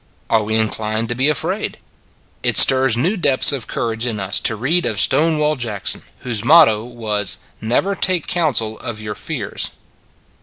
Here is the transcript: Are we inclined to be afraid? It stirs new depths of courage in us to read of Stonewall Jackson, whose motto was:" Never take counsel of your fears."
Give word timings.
Are 0.31 0.41
we 0.43 0.55
inclined 0.55 1.09
to 1.09 1.15
be 1.15 1.29
afraid? 1.29 1.77
It 2.41 2.57
stirs 2.57 2.97
new 2.97 3.15
depths 3.15 3.51
of 3.51 3.67
courage 3.67 4.07
in 4.07 4.19
us 4.19 4.39
to 4.39 4.55
read 4.55 4.83
of 4.83 4.99
Stonewall 4.99 5.55
Jackson, 5.57 6.01
whose 6.21 6.43
motto 6.43 6.83
was:" 6.83 7.37
Never 7.61 7.93
take 7.93 8.25
counsel 8.25 8.79
of 8.79 8.99
your 8.99 9.13
fears." 9.13 9.69